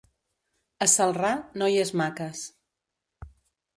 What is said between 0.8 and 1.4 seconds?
A Celrà,